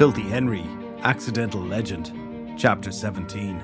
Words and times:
Filthy 0.00 0.22
Henry, 0.22 0.66
Accidental 1.02 1.60
Legend, 1.60 2.10
Chapter 2.56 2.90
17. 2.90 3.62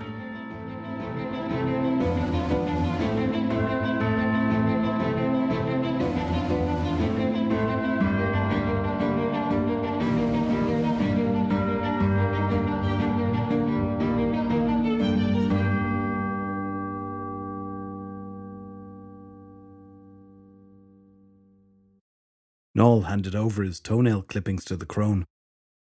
Noel 22.75 23.01
handed 23.01 23.35
over 23.35 23.63
his 23.63 23.81
toenail 23.81 24.21
clippings 24.21 24.67
to 24.67 24.77
the 24.77 24.85
crone 24.85 25.25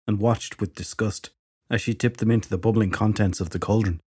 and 0.06 0.20
watched 0.20 0.60
with 0.60 0.74
disgust 0.74 1.30
as 1.70 1.80
she 1.80 1.94
tipped 1.94 2.20
them 2.20 2.30
into 2.30 2.48
the 2.48 2.58
bubbling 2.58 2.90
contents 2.90 3.40
of 3.40 3.50
the 3.50 3.58
cauldron. 3.58 4.00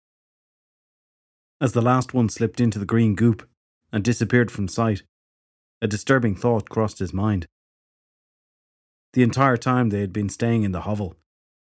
As 1.60 1.74
the 1.74 1.82
last 1.82 2.14
one 2.14 2.30
slipped 2.30 2.62
into 2.62 2.78
the 2.78 2.86
green 2.86 3.16
goop 3.16 3.48
and 3.92 4.04
disappeared 4.04 4.52
from 4.52 4.68
sight, 4.68 5.04
a 5.82 5.88
disturbing 5.88 6.36
thought 6.36 6.70
crossed 6.70 7.00
his 7.00 7.14
mind. 7.14 7.48
The 9.14 9.24
entire 9.24 9.58
time 9.58 9.90
they 9.90 10.02
had 10.02 10.14
been 10.14 10.30
staying 10.30 10.64
in 10.64 10.72
the 10.72 10.82
hovel, 10.82 11.16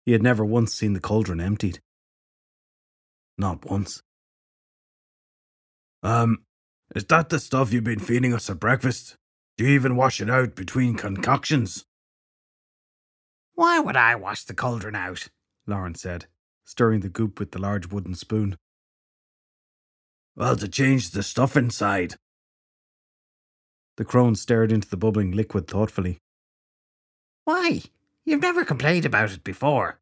he 0.05 0.13
had 0.13 0.23
never 0.23 0.45
once 0.45 0.75
seen 0.75 0.95
the 0.95 1.01
cauldron 1.01 1.41
emptied. 1.41 1.81
Not 3.39 3.65
once. 3.65 4.03
Um, 6.03 6.43
is 6.95 7.05
that 7.05 7.29
the 7.29 7.39
stuff 7.39 7.73
you've 7.73 7.85
been 7.85 7.99
feeding 8.01 8.33
us 8.33 8.49
at 8.49 8.61
breakfast? 8.61 9.17
Do 9.57 9.65
you 9.65 9.71
even 9.71 9.97
wash 9.97 10.21
it 10.21 10.31
out 10.31 10.55
between 10.55 10.95
concoctions? 10.95 11.85
Why 13.57 13.79
would 13.81 13.97
I 13.97 14.15
wash 14.15 14.45
the 14.45 14.55
cauldron 14.55 14.95
out? 14.95 15.29
Lauren 15.67 15.95
said, 15.95 16.27
stirring 16.65 17.01
the 17.01 17.09
goop 17.09 17.41
with 17.41 17.53
the 17.53 17.59
large 17.59 17.89
wooden 17.89 18.15
spoon. 18.15 18.59
Well, 20.37 20.57
to 20.57 20.69
change 20.69 21.11
the 21.11 21.23
stuff 21.23 21.57
inside. 21.57 22.17
The 23.97 24.05
crone 24.05 24.35
stared 24.35 24.71
into 24.71 24.89
the 24.89 24.99
bubbling 24.99 25.33
liquid 25.33 25.67
thoughtfully. 25.67 26.19
Why? 27.45 27.81
You've 28.27 28.43
never 28.43 28.63
complained 28.63 29.07
about 29.07 29.33
it 29.33 29.43
before. 29.43 30.01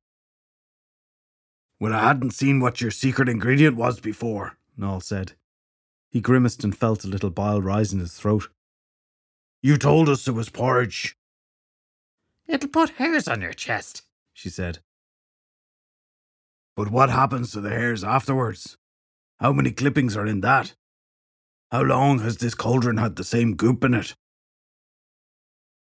When 1.79 1.93
I 1.93 2.03
hadn't 2.09 2.33
seen 2.33 2.59
what 2.59 2.81
your 2.81 2.91
secret 2.91 3.29
ingredient 3.29 3.77
was 3.77 4.01
before, 4.01 4.57
Noel 4.77 5.01
said. 5.01 5.35
He 6.11 6.21
grimaced 6.21 6.65
and 6.65 6.77
felt 6.77 7.05
a 7.05 7.09
little 7.09 7.31
bile 7.31 7.63
rise 7.63 7.93
in 7.93 8.01
his 8.01 8.15
throat. 8.15 8.49
You 9.63 9.77
told 9.77 10.09
us 10.09 10.27
it 10.27 10.33
was 10.33 10.49
porridge. 10.49 11.17
It'll 12.47 12.69
put 12.69 12.91
hairs 12.91 13.27
on 13.27 13.41
your 13.41 13.53
chest, 13.53 14.03
she 14.33 14.49
said. 14.51 14.81
But 16.77 16.91
what 16.91 17.11
happens 17.11 17.53
to 17.53 17.61
the 17.61 17.71
hairs 17.71 18.05
afterwards? 18.05 18.77
How 19.39 19.53
many 19.53 19.71
clippings 19.71 20.17
are 20.17 20.27
in 20.27 20.41
that? 20.41 20.75
How 21.71 21.83
long 21.83 22.21
has 22.21 22.37
this 22.37 22.55
cauldron 22.55 22.99
had 22.99 23.17
the 23.17 23.25
same 23.25 23.55
goop 23.55 23.85
in 23.85 23.95
it? 23.95 24.15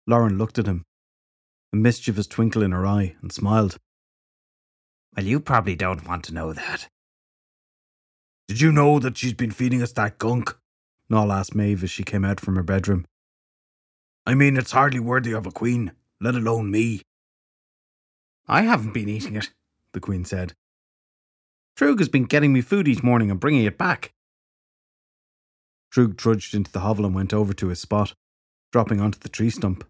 Lauren 0.07 0.37
looked 0.37 0.59
at 0.59 0.67
him, 0.67 0.85
a 1.73 1.75
mischievous 1.75 2.27
twinkle 2.27 2.63
in 2.63 2.71
her 2.71 2.85
eye, 2.85 3.15
and 3.21 3.31
smiled. 3.31 3.77
Well, 5.15 5.25
you 5.25 5.39
probably 5.39 5.75
don't 5.75 6.07
want 6.07 6.23
to 6.25 6.33
know 6.33 6.53
that. 6.53 6.87
Did 8.47 8.61
you 8.61 8.71
know 8.71 8.99
that 8.99 9.17
she's 9.17 9.33
been 9.33 9.51
feeding 9.51 9.81
us 9.81 9.91
that 9.93 10.19
gunk? 10.19 10.55
Noel 11.09 11.31
asked 11.31 11.55
Maeve 11.55 11.83
as 11.83 11.91
she 11.91 12.03
came 12.03 12.23
out 12.23 12.39
from 12.39 12.55
her 12.55 12.63
bedroom. 12.63 13.05
I 14.25 14.35
mean, 14.35 14.57
it's 14.57 14.71
hardly 14.71 14.99
worthy 14.99 15.31
of 15.33 15.45
a 15.45 15.51
queen, 15.51 15.91
let 16.21 16.35
alone 16.35 16.71
me. 16.71 17.01
I 18.47 18.61
haven't 18.61 18.93
been 18.93 19.09
eating 19.09 19.35
it, 19.35 19.49
the 19.93 19.99
queen 19.99 20.25
said. 20.25 20.53
Trug 21.77 21.99
has 21.99 22.09
been 22.09 22.25
getting 22.25 22.53
me 22.53 22.61
food 22.61 22.87
each 22.87 23.03
morning 23.03 23.29
and 23.29 23.39
bringing 23.39 23.65
it 23.65 23.77
back. 23.77 24.13
Trug 25.93 26.17
trudged 26.17 26.53
into 26.53 26.71
the 26.71 26.81
hovel 26.81 27.05
and 27.05 27.15
went 27.15 27.33
over 27.33 27.53
to 27.53 27.67
his 27.67 27.79
spot, 27.79 28.13
dropping 28.71 29.01
onto 29.01 29.19
the 29.19 29.29
tree 29.29 29.49
stump. 29.49 29.83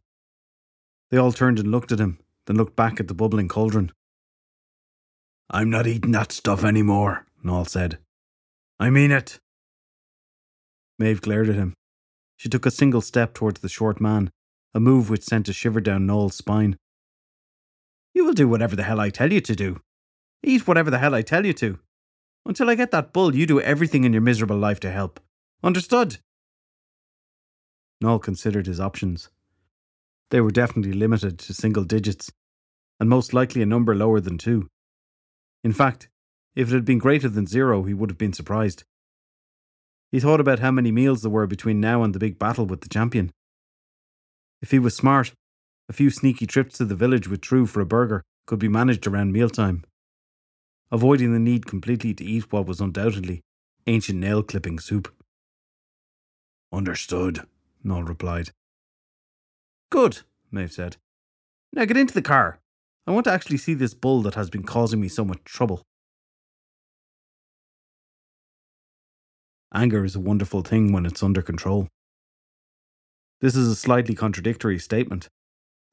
They 1.11 1.17
all 1.17 1.31
turned 1.31 1.59
and 1.59 1.69
looked 1.71 1.91
at 1.91 1.99
him, 1.99 2.19
then 2.47 2.57
looked 2.57 2.75
back 2.75 2.99
at 2.99 3.07
the 3.07 3.13
bubbling 3.13 3.47
cauldron. 3.47 3.91
I'm 5.49 5.69
not 5.69 5.87
eating 5.87 6.11
that 6.11 6.31
stuff 6.31 6.63
any 6.63 6.81
more, 6.81 7.25
Noel 7.43 7.65
said. 7.65 7.99
I 8.79 8.89
mean 8.89 9.11
it. 9.11 9.39
Maeve 10.97 11.21
glared 11.21 11.49
at 11.49 11.55
him. 11.55 11.73
She 12.37 12.49
took 12.49 12.65
a 12.65 12.71
single 12.71 13.01
step 13.01 13.33
towards 13.33 13.61
the 13.61 13.69
short 13.69 14.01
man, 14.01 14.31
a 14.75 14.79
move 14.79 15.09
which 15.09 15.23
sent 15.23 15.47
a 15.47 15.53
shiver 15.53 15.79
down 15.79 16.05
Noel's 16.05 16.35
spine. 16.35 16.77
You 18.13 18.25
will 18.25 18.33
do 18.33 18.47
whatever 18.47 18.75
the 18.75 18.83
hell 18.83 18.99
I 18.99 19.09
tell 19.09 19.31
you 19.31 19.39
to 19.39 19.55
do. 19.55 19.79
Eat 20.43 20.67
whatever 20.67 20.91
the 20.91 20.99
hell 20.99 21.15
I 21.15 21.21
tell 21.21 21.45
you 21.45 21.53
to. 21.53 21.79
Until 22.45 22.69
I 22.69 22.75
get 22.75 22.91
that 22.91 23.13
bull, 23.13 23.33
you 23.33 23.47
do 23.47 23.61
everything 23.61 24.03
in 24.03 24.11
your 24.11 24.21
miserable 24.21 24.57
life 24.57 24.81
to 24.81 24.91
help. 24.91 25.21
Understood? 25.63 26.17
Noel 28.01 28.19
considered 28.19 28.67
his 28.67 28.79
options. 28.79 29.29
They 30.29 30.41
were 30.41 30.51
definitely 30.51 30.93
limited 30.93 31.39
to 31.39 31.53
single 31.53 31.85
digits, 31.85 32.31
and 32.99 33.09
most 33.09 33.33
likely 33.33 33.61
a 33.61 33.65
number 33.65 33.95
lower 33.95 34.19
than 34.19 34.37
two. 34.37 34.67
In 35.63 35.71
fact, 35.71 36.09
if 36.53 36.69
it 36.69 36.75
had 36.75 36.85
been 36.85 36.99
greater 36.99 37.29
than 37.29 37.47
zero, 37.47 37.83
he 37.83 37.93
would 37.93 38.09
have 38.09 38.17
been 38.17 38.33
surprised. 38.33 38.83
He 40.11 40.19
thought 40.19 40.41
about 40.41 40.59
how 40.59 40.71
many 40.71 40.91
meals 40.91 41.21
there 41.21 41.31
were 41.31 41.47
between 41.47 41.79
now 41.79 42.03
and 42.03 42.13
the 42.13 42.19
big 42.19 42.37
battle 42.37 42.65
with 42.65 42.81
the 42.81 42.89
champion. 42.89 43.31
If 44.65 44.71
he 44.71 44.79
was 44.79 44.95
smart, 44.95 45.31
a 45.87 45.93
few 45.93 46.09
sneaky 46.09 46.47
trips 46.47 46.79
to 46.79 46.85
the 46.85 46.95
village 46.95 47.27
with 47.27 47.39
Trug 47.39 47.69
for 47.69 47.81
a 47.81 47.85
burger 47.85 48.23
could 48.47 48.57
be 48.57 48.67
managed 48.67 49.05
around 49.05 49.31
mealtime, 49.31 49.85
avoiding 50.91 51.31
the 51.33 51.39
need 51.39 51.67
completely 51.67 52.15
to 52.15 52.25
eat 52.25 52.51
what 52.51 52.65
was 52.65 52.81
undoubtedly 52.81 53.41
ancient 53.85 54.17
nail 54.17 54.41
clipping 54.41 54.79
soup. 54.79 55.13
Understood, 56.73 57.45
Noel 57.83 58.01
replied. 58.01 58.49
Good, 59.91 60.21
Maeve 60.49 60.73
said. 60.73 60.97
Now 61.71 61.85
get 61.85 61.95
into 61.95 62.15
the 62.15 62.23
car. 62.23 62.57
I 63.05 63.11
want 63.11 63.25
to 63.25 63.31
actually 63.31 63.57
see 63.57 63.75
this 63.75 63.93
bull 63.93 64.23
that 64.23 64.33
has 64.33 64.49
been 64.49 64.63
causing 64.63 64.99
me 64.99 65.09
so 65.09 65.23
much 65.23 65.43
trouble. 65.43 65.83
Anger 69.71 70.03
is 70.03 70.15
a 70.15 70.19
wonderful 70.19 70.63
thing 70.63 70.91
when 70.91 71.05
it's 71.05 71.21
under 71.21 71.43
control. 71.43 71.87
This 73.41 73.55
is 73.55 73.67
a 73.67 73.75
slightly 73.75 74.15
contradictory 74.15 74.79
statement, 74.79 75.27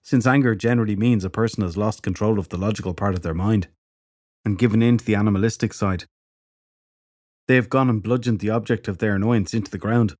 since 0.02 0.26
anger 0.26 0.54
generally 0.54 0.96
means 0.96 1.24
a 1.24 1.30
person 1.30 1.62
has 1.62 1.76
lost 1.76 2.02
control 2.02 2.38
of 2.38 2.48
the 2.48 2.56
logical 2.56 2.94
part 2.94 3.14
of 3.14 3.22
their 3.22 3.34
mind 3.34 3.68
and 4.44 4.58
given 4.58 4.82
in 4.82 4.98
to 4.98 5.04
the 5.04 5.14
animalistic 5.14 5.72
side. 5.72 6.04
They 7.48 7.56
have 7.56 7.68
gone 7.68 7.90
and 7.90 8.02
bludgeoned 8.02 8.40
the 8.40 8.50
object 8.50 8.88
of 8.88 8.98
their 8.98 9.14
annoyance 9.14 9.54
into 9.54 9.70
the 9.70 9.78
ground 9.78 10.14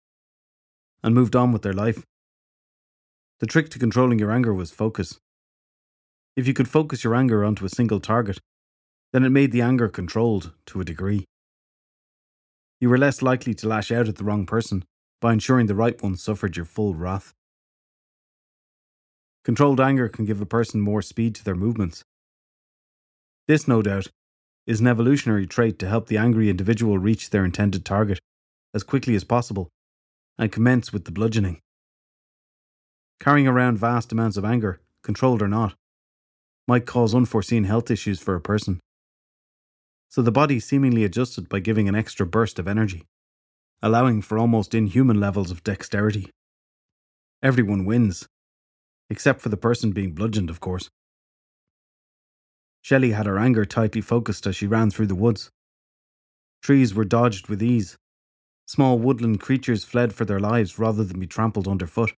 and 1.02 1.14
moved 1.14 1.34
on 1.34 1.52
with 1.52 1.62
their 1.62 1.72
life. 1.72 2.04
The 3.40 3.46
trick 3.46 3.70
to 3.70 3.78
controlling 3.78 4.18
your 4.18 4.30
anger 4.30 4.54
was 4.54 4.70
focus. 4.70 5.18
If 6.36 6.46
you 6.46 6.54
could 6.54 6.68
focus 6.68 7.04
your 7.04 7.14
anger 7.14 7.44
onto 7.44 7.64
a 7.64 7.68
single 7.68 8.00
target, 8.00 8.38
then 9.12 9.24
it 9.24 9.30
made 9.30 9.52
the 9.52 9.62
anger 9.62 9.88
controlled 9.88 10.52
to 10.66 10.80
a 10.80 10.84
degree 10.84 11.26
you 12.82 12.88
were 12.88 12.98
less 12.98 13.22
likely 13.22 13.54
to 13.54 13.68
lash 13.68 13.92
out 13.92 14.08
at 14.08 14.16
the 14.16 14.24
wrong 14.24 14.44
person 14.44 14.84
by 15.22 15.32
ensuring 15.32 15.66
the 15.66 15.74
right 15.74 16.02
one 16.02 16.16
suffered 16.16 16.56
your 16.56 16.66
full 16.66 16.94
wrath. 16.94 17.32
Controlled 19.44 19.80
anger 19.80 20.08
can 20.08 20.26
give 20.26 20.42
a 20.42 20.46
person 20.46 20.82
more 20.82 21.00
speed 21.00 21.34
to 21.36 21.44
their 21.44 21.54
movements. 21.54 22.04
This, 23.48 23.66
no 23.66 23.80
doubt, 23.80 24.08
is 24.66 24.80
an 24.80 24.86
evolutionary 24.86 25.46
trait 25.46 25.78
to 25.78 25.88
help 25.88 26.08
the 26.08 26.18
angry 26.18 26.50
individual 26.50 26.98
reach 26.98 27.30
their 27.30 27.44
intended 27.44 27.86
target 27.86 28.19
as 28.74 28.82
quickly 28.82 29.14
as 29.14 29.24
possible 29.24 29.70
and 30.38 30.52
commence 30.52 30.92
with 30.92 31.06
the 31.06 31.12
bludgeoning. 31.12 31.60
Carrying 33.18 33.48
around 33.48 33.78
vast 33.78 34.12
amounts 34.12 34.36
of 34.36 34.44
anger, 34.44 34.80
controlled 35.02 35.40
or 35.40 35.48
not, 35.48 35.75
might 36.68 36.84
cause 36.84 37.14
unforeseen 37.14 37.64
health 37.64 37.90
issues 37.90 38.20
for 38.20 38.34
a 38.34 38.40
person 38.40 38.80
so 40.12 40.20
the 40.20 40.30
body 40.30 40.60
seemingly 40.60 41.04
adjusted 41.04 41.48
by 41.48 41.58
giving 41.58 41.88
an 41.88 41.94
extra 41.94 42.26
burst 42.26 42.58
of 42.58 42.68
energy, 42.68 43.06
allowing 43.82 44.23
for 44.23 44.38
almost 44.38 44.75
inhuman 44.75 45.19
levels 45.19 45.50
of 45.50 45.64
dexterity. 45.64 46.31
Everyone 47.43 47.84
wins, 47.84 48.26
except 49.11 49.40
for 49.40 49.49
the 49.49 49.56
person 49.56 49.93
being 49.93 50.12
bludgeoned, 50.12 50.50
of 50.50 50.61
course. 50.61 50.88
Shelley 52.81 53.11
had 53.12 53.26
her 53.26 53.38
anger 53.38 53.64
tightly 53.64 54.00
focused 54.00 54.46
as 54.46 54.56
she 54.56 54.67
ran 54.67 54.90
through 54.90 55.06
the 55.06 55.14
woods. 55.14 55.50
Trees 56.62 56.94
were 56.94 57.05
dodged 57.05 57.49
with 57.49 57.62
ease. 57.62 57.96
Small 58.67 58.99
woodland 58.99 59.40
creatures 59.40 59.85
fled 59.85 60.12
for 60.12 60.25
their 60.25 60.40
lives 60.40 60.78
rather 60.78 61.05
than 61.05 61.19
be 61.19 61.26
trampled 61.26 61.69
underfoot. 61.69 62.12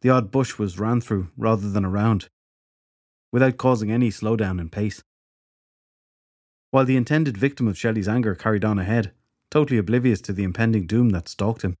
The 0.00 0.10
odd 0.10 0.30
bush 0.30 0.58
was 0.58 0.78
ran 0.78 1.00
through 1.00 1.28
rather 1.36 1.68
than 1.68 1.84
around, 1.84 2.28
without 3.32 3.56
causing 3.56 3.90
any 3.90 4.10
slowdown 4.10 4.60
in 4.60 4.68
pace 4.68 5.02
while 6.70 6.84
the 6.84 6.96
intended 6.96 7.36
victim 7.36 7.66
of 7.66 7.78
Shelley's 7.78 8.08
anger 8.08 8.34
carried 8.34 8.64
on 8.64 8.78
ahead, 8.78 9.12
totally 9.50 9.78
oblivious 9.78 10.20
to 10.22 10.32
the 10.32 10.44
impending 10.44 10.86
doom 10.86 11.10
that 11.10 11.28
stalked 11.28 11.62
him. 11.62 11.76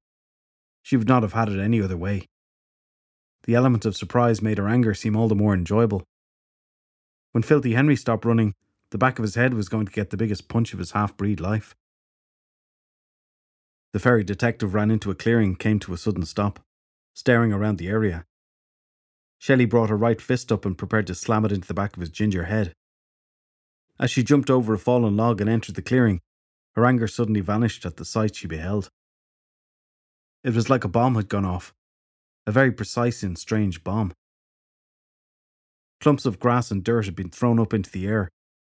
She 0.82 0.96
would 0.96 1.08
not 1.08 1.22
have 1.22 1.34
had 1.34 1.48
it 1.48 1.60
any 1.60 1.82
other 1.82 1.96
way. 1.96 2.26
The 3.44 3.54
element 3.54 3.84
of 3.84 3.96
surprise 3.96 4.42
made 4.42 4.58
her 4.58 4.68
anger 4.68 4.94
seem 4.94 5.16
all 5.16 5.28
the 5.28 5.34
more 5.34 5.54
enjoyable. 5.54 6.02
When 7.32 7.42
Filthy 7.42 7.74
Henry 7.74 7.96
stopped 7.96 8.24
running, 8.24 8.54
the 8.90 8.98
back 8.98 9.18
of 9.18 9.22
his 9.22 9.34
head 9.34 9.54
was 9.54 9.68
going 9.68 9.86
to 9.86 9.92
get 9.92 10.10
the 10.10 10.16
biggest 10.16 10.48
punch 10.48 10.72
of 10.72 10.78
his 10.78 10.92
half 10.92 11.16
breed 11.16 11.40
life. 11.40 11.74
The 13.92 13.98
fairy 13.98 14.24
detective 14.24 14.74
ran 14.74 14.90
into 14.90 15.10
a 15.10 15.14
clearing 15.14 15.50
and 15.50 15.58
came 15.58 15.78
to 15.80 15.92
a 15.92 15.98
sudden 15.98 16.24
stop, 16.24 16.60
staring 17.14 17.52
around 17.52 17.78
the 17.78 17.88
area. 17.88 18.24
Shelley 19.38 19.66
brought 19.66 19.88
her 19.88 19.96
right 19.96 20.20
fist 20.20 20.50
up 20.50 20.64
and 20.64 20.76
prepared 20.76 21.06
to 21.06 21.14
slam 21.14 21.44
it 21.44 21.52
into 21.52 21.68
the 21.68 21.74
back 21.74 21.96
of 21.96 22.00
his 22.00 22.10
ginger 22.10 22.44
head. 22.44 22.72
As 24.00 24.10
she 24.10 24.22
jumped 24.22 24.50
over 24.50 24.74
a 24.74 24.78
fallen 24.78 25.16
log 25.16 25.40
and 25.40 25.48
entered 25.48 25.74
the 25.74 25.82
clearing, 25.82 26.20
her 26.78 26.86
anger 26.86 27.08
suddenly 27.08 27.40
vanished 27.40 27.84
at 27.84 27.96
the 27.96 28.04
sight 28.04 28.36
she 28.36 28.46
beheld. 28.46 28.88
It 30.44 30.54
was 30.54 30.70
like 30.70 30.84
a 30.84 30.88
bomb 30.88 31.16
had 31.16 31.28
gone 31.28 31.44
off, 31.44 31.74
a 32.46 32.52
very 32.52 32.70
precise 32.70 33.24
and 33.24 33.36
strange 33.36 33.82
bomb. 33.82 34.12
Clumps 36.00 36.24
of 36.24 36.38
grass 36.38 36.70
and 36.70 36.84
dirt 36.84 37.06
had 37.06 37.16
been 37.16 37.30
thrown 37.30 37.58
up 37.58 37.74
into 37.74 37.90
the 37.90 38.06
air, 38.06 38.28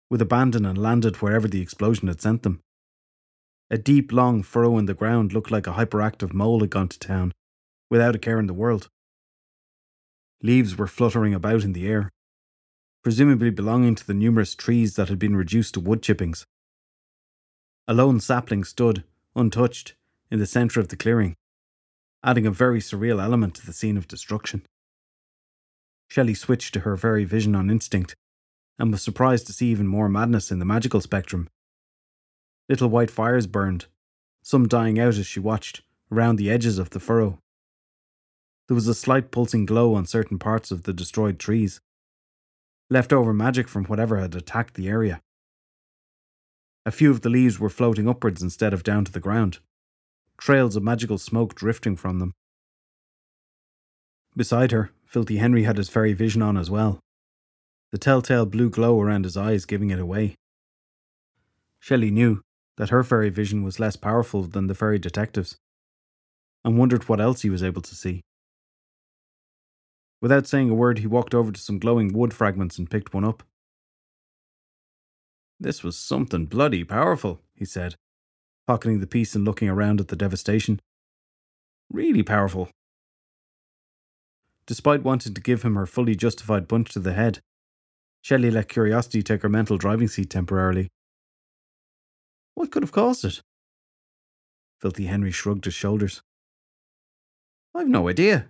with 0.09 0.19
abandon 0.19 0.65
and 0.65 0.79
landed 0.79 1.17
wherever 1.17 1.47
the 1.47 1.61
explosion 1.61 2.07
had 2.07 2.19
sent 2.19 2.41
them. 2.41 2.61
A 3.69 3.77
deep, 3.77 4.11
long 4.11 4.41
furrow 4.41 4.79
in 4.79 4.87
the 4.87 4.95
ground 4.95 5.31
looked 5.31 5.51
like 5.51 5.67
a 5.67 5.73
hyperactive 5.73 6.33
mole 6.33 6.61
had 6.61 6.71
gone 6.71 6.87
to 6.87 6.97
town, 6.97 7.31
without 7.91 8.15
a 8.15 8.19
care 8.19 8.39
in 8.39 8.47
the 8.47 8.53
world. 8.55 8.89
Leaves 10.41 10.75
were 10.75 10.87
fluttering 10.87 11.35
about 11.35 11.63
in 11.63 11.73
the 11.73 11.87
air, 11.87 12.09
presumably 13.03 13.51
belonging 13.51 13.93
to 13.93 14.07
the 14.07 14.15
numerous 14.15 14.55
trees 14.55 14.95
that 14.95 15.09
had 15.09 15.19
been 15.19 15.35
reduced 15.35 15.75
to 15.75 15.79
wood 15.79 16.01
chippings. 16.01 16.47
A 17.87 17.93
lone 17.93 18.19
sapling 18.19 18.63
stood, 18.63 19.03
untouched, 19.35 19.95
in 20.29 20.39
the 20.39 20.45
centre 20.45 20.79
of 20.79 20.87
the 20.87 20.95
clearing, 20.95 21.35
adding 22.23 22.45
a 22.45 22.51
very 22.51 22.79
surreal 22.79 23.21
element 23.21 23.55
to 23.55 23.65
the 23.65 23.73
scene 23.73 23.97
of 23.97 24.07
destruction. 24.07 24.65
Shelley 26.09 26.33
switched 26.33 26.73
to 26.73 26.81
her 26.81 26.97
fairy 26.97 27.25
vision 27.25 27.55
on 27.55 27.69
instinct, 27.69 28.15
and 28.77 28.91
was 28.91 29.01
surprised 29.01 29.47
to 29.47 29.53
see 29.53 29.67
even 29.67 29.87
more 29.87 30.09
madness 30.09 30.51
in 30.51 30.59
the 30.59 30.65
magical 30.65 31.01
spectrum 31.01 31.47
Little 32.71 32.89
white 32.89 33.11
fires 33.11 33.47
burned, 33.47 33.87
some 34.43 34.65
dying 34.65 34.97
out 34.97 35.15
as 35.15 35.27
she 35.27 35.41
watched, 35.41 35.81
around 36.09 36.37
the 36.37 36.49
edges 36.49 36.79
of 36.79 36.91
the 36.91 37.01
furrow. 37.01 37.37
There 38.67 38.75
was 38.75 38.87
a 38.87 38.93
slight 38.93 39.29
pulsing 39.29 39.65
glow 39.65 39.93
on 39.93 40.05
certain 40.05 40.39
parts 40.39 40.71
of 40.71 40.83
the 40.83 40.93
destroyed 40.93 41.37
trees. 41.37 41.81
Leftover 42.89 43.33
magic 43.33 43.67
from 43.67 43.83
whatever 43.87 44.21
had 44.21 44.35
attacked 44.35 44.75
the 44.75 44.87
area. 44.87 45.21
A 46.85 46.91
few 46.91 47.11
of 47.11 47.21
the 47.21 47.29
leaves 47.29 47.59
were 47.59 47.69
floating 47.69 48.09
upwards 48.09 48.41
instead 48.41 48.73
of 48.73 48.83
down 48.83 49.05
to 49.05 49.11
the 49.11 49.19
ground, 49.19 49.59
trails 50.37 50.75
of 50.75 50.83
magical 50.83 51.19
smoke 51.19 51.53
drifting 51.53 51.95
from 51.95 52.19
them. 52.19 52.33
Beside 54.35 54.71
her, 54.71 54.91
Filthy 55.05 55.37
Henry 55.37 55.63
had 55.63 55.77
his 55.77 55.89
fairy 55.89 56.13
vision 56.13 56.41
on 56.41 56.57
as 56.57 56.71
well, 56.71 56.99
the 57.91 57.97
telltale 57.97 58.45
blue 58.45 58.69
glow 58.69 58.99
around 58.99 59.25
his 59.25 59.37
eyes 59.37 59.65
giving 59.65 59.91
it 59.91 59.99
away. 59.99 60.35
Shelley 61.79 62.09
knew 62.09 62.41
that 62.77 62.89
her 62.89 63.03
fairy 63.03 63.29
vision 63.29 63.63
was 63.63 63.79
less 63.79 63.95
powerful 63.95 64.43
than 64.43 64.67
the 64.67 64.75
fairy 64.75 64.97
detective's, 64.97 65.57
and 66.63 66.77
wondered 66.77 67.07
what 67.09 67.19
else 67.19 67.41
he 67.41 67.49
was 67.49 67.61
able 67.61 67.81
to 67.81 67.95
see. 67.95 68.21
Without 70.21 70.47
saying 70.47 70.69
a 70.69 70.75
word, 70.75 70.99
he 70.99 71.07
walked 71.07 71.35
over 71.35 71.51
to 71.51 71.59
some 71.59 71.79
glowing 71.79 72.13
wood 72.13 72.33
fragments 72.33 72.79
and 72.79 72.89
picked 72.89 73.13
one 73.13 73.25
up. 73.25 73.43
This 75.61 75.81
was 75.81 75.95
something 75.95 76.47
bloody 76.47 76.83
powerful, 76.83 77.39
he 77.55 77.63
said, 77.63 77.95
pocketing 78.67 78.99
the 78.99 79.07
piece 79.07 79.35
and 79.35 79.45
looking 79.45 79.69
around 79.69 80.01
at 80.01 80.09
the 80.09 80.17
devastation. 80.17 80.81
Really 81.89 82.23
powerful. 82.23 82.69
Despite 84.65 85.03
wanting 85.03 85.33
to 85.33 85.41
give 85.41 85.61
him 85.61 85.75
her 85.75 85.85
fully 85.85 86.15
justified 86.15 86.67
punch 86.67 86.91
to 86.93 86.99
the 86.99 87.13
head, 87.13 87.39
Shelley 88.21 88.51
let 88.51 88.67
curiosity 88.67 89.23
take 89.23 89.43
her 89.43 89.49
mental 89.49 89.77
driving 89.77 90.09
seat 90.09 90.29
temporarily 90.29 90.89
what 92.61 92.71
could 92.71 92.83
have 92.83 92.91
caused 92.91 93.25
it? 93.25 93.41
Filthy 94.79 95.05
Henry 95.05 95.31
shrugged 95.31 95.65
his 95.65 95.73
shoulders. 95.73 96.21
I've 97.73 97.87
no 97.87 98.09
idea. 98.09 98.49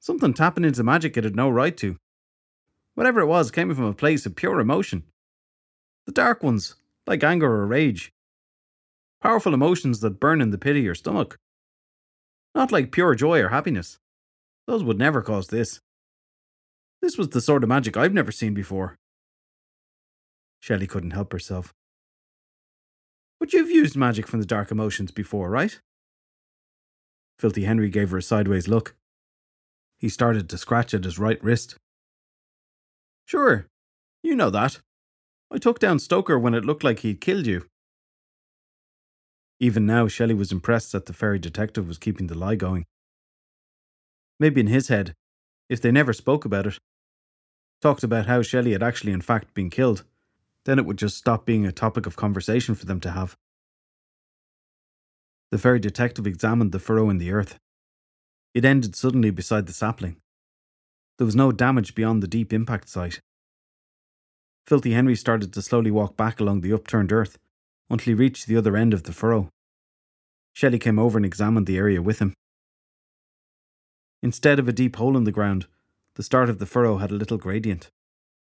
Something 0.00 0.34
tapping 0.34 0.64
into 0.64 0.82
magic 0.82 1.16
it 1.16 1.24
had 1.24 1.36
no 1.36 1.48
right 1.48 1.76
to. 1.78 1.96
Whatever 2.94 3.20
it 3.20 3.26
was 3.26 3.50
came 3.50 3.74
from 3.74 3.84
a 3.84 3.94
place 3.94 4.26
of 4.26 4.36
pure 4.36 4.60
emotion. 4.60 5.04
The 6.06 6.12
dark 6.12 6.42
ones, 6.42 6.74
like 7.06 7.22
anger 7.22 7.46
or 7.46 7.66
rage. 7.66 8.12
Powerful 9.20 9.54
emotions 9.54 10.00
that 10.00 10.20
burn 10.20 10.40
in 10.40 10.50
the 10.50 10.58
pit 10.58 10.76
of 10.76 10.82
your 10.82 10.94
stomach. 10.94 11.38
Not 12.54 12.72
like 12.72 12.92
pure 12.92 13.14
joy 13.14 13.40
or 13.40 13.48
happiness. 13.48 13.98
Those 14.66 14.82
would 14.82 14.98
never 14.98 15.22
cause 15.22 15.48
this. 15.48 15.80
This 17.00 17.16
was 17.16 17.28
the 17.28 17.40
sort 17.40 17.62
of 17.62 17.68
magic 17.68 17.96
I've 17.96 18.12
never 18.12 18.32
seen 18.32 18.54
before. 18.54 18.96
Shelley 20.60 20.86
couldn't 20.86 21.12
help 21.12 21.32
herself. 21.32 21.72
But 23.40 23.52
you've 23.52 23.70
used 23.70 23.96
magic 23.96 24.28
from 24.28 24.40
the 24.40 24.46
dark 24.46 24.70
emotions 24.70 25.10
before, 25.10 25.50
right? 25.50 25.80
Filthy 27.38 27.64
Henry 27.64 27.90
gave 27.90 28.10
her 28.10 28.18
a 28.18 28.22
sideways 28.22 28.68
look. 28.68 28.94
He 29.98 30.08
started 30.08 30.48
to 30.48 30.58
scratch 30.58 30.94
at 30.94 31.04
his 31.04 31.18
right 31.18 31.42
wrist. 31.42 31.76
Sure, 33.24 33.66
you 34.22 34.36
know 34.36 34.50
that. 34.50 34.80
I 35.52 35.58
took 35.58 35.78
down 35.78 35.98
Stoker 35.98 36.38
when 36.38 36.54
it 36.54 36.64
looked 36.64 36.82
like 36.82 37.00
he'd 37.00 37.20
killed 37.20 37.46
you. 37.46 37.66
Even 39.60 39.84
now, 39.84 40.08
Shelley 40.08 40.34
was 40.34 40.50
impressed 40.50 40.92
that 40.92 41.04
the 41.04 41.12
fairy 41.12 41.38
detective 41.38 41.86
was 41.86 41.98
keeping 41.98 42.28
the 42.28 42.38
lie 42.38 42.54
going. 42.54 42.86
Maybe 44.40 44.62
in 44.62 44.66
his 44.68 44.88
head, 44.88 45.12
if 45.68 45.80
they 45.80 45.92
never 45.92 46.14
spoke 46.14 46.46
about 46.46 46.66
it, 46.66 46.78
talked 47.82 48.02
about 48.02 48.26
how 48.26 48.40
Shelley 48.40 48.72
had 48.72 48.82
actually 48.82 49.12
in 49.12 49.20
fact 49.20 49.52
been 49.52 49.68
killed, 49.68 50.04
then 50.64 50.78
it 50.78 50.86
would 50.86 50.96
just 50.96 51.18
stop 51.18 51.44
being 51.44 51.66
a 51.66 51.72
topic 51.72 52.06
of 52.06 52.16
conversation 52.16 52.74
for 52.74 52.86
them 52.86 53.00
to 53.00 53.10
have. 53.10 53.36
The 55.50 55.58
fairy 55.58 55.80
detective 55.80 56.26
examined 56.26 56.72
the 56.72 56.78
furrow 56.78 57.10
in 57.10 57.18
the 57.18 57.30
earth. 57.30 57.58
It 58.54 58.64
ended 58.64 58.96
suddenly 58.96 59.30
beside 59.30 59.66
the 59.66 59.74
sapling. 59.74 60.16
There 61.18 61.26
was 61.26 61.36
no 61.36 61.52
damage 61.52 61.94
beyond 61.94 62.22
the 62.22 62.26
deep 62.28 62.54
impact 62.54 62.88
site. 62.88 63.20
Filthy 64.72 64.92
Henry 64.92 65.16
started 65.16 65.52
to 65.52 65.60
slowly 65.60 65.90
walk 65.90 66.16
back 66.16 66.40
along 66.40 66.62
the 66.62 66.72
upturned 66.72 67.12
earth 67.12 67.36
until 67.90 68.06
he 68.06 68.14
reached 68.14 68.46
the 68.46 68.56
other 68.56 68.74
end 68.74 68.94
of 68.94 69.02
the 69.02 69.12
furrow. 69.12 69.50
Shelley 70.54 70.78
came 70.78 70.98
over 70.98 71.18
and 71.18 71.26
examined 71.26 71.66
the 71.66 71.76
area 71.76 72.00
with 72.00 72.20
him. 72.20 72.32
Instead 74.22 74.58
of 74.58 74.68
a 74.68 74.72
deep 74.72 74.96
hole 74.96 75.14
in 75.14 75.24
the 75.24 75.30
ground, 75.30 75.66
the 76.14 76.22
start 76.22 76.48
of 76.48 76.58
the 76.58 76.64
furrow 76.64 76.96
had 76.96 77.10
a 77.10 77.16
little 77.16 77.36
gradient, 77.36 77.90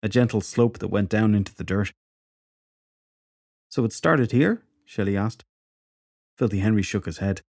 a 0.02 0.08
gentle 0.08 0.40
slope 0.40 0.80
that 0.80 0.88
went 0.88 1.10
down 1.10 1.36
into 1.36 1.54
the 1.54 1.66
dirt. 1.66 1.92
So 3.68 3.84
it 3.84 3.92
started 3.92 4.32
here? 4.32 4.64
Shelley 4.86 5.18
asked. 5.18 5.44
Filthy 6.38 6.60
Henry 6.60 6.84
shook 6.84 7.06
his 7.06 7.18
head. 7.18 7.42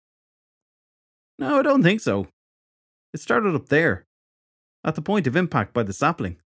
No, 1.38 1.60
I 1.60 1.62
don't 1.62 1.84
think 1.84 2.02
so. 2.02 2.26
It 3.14 3.20
started 3.20 3.54
up 3.54 3.70
there, 3.70 4.08
at 4.84 4.96
the 4.96 5.04
point 5.04 5.28
of 5.28 5.36
impact 5.36 5.76
by 5.76 5.84
the 5.84 5.94
sapling. 5.94 6.40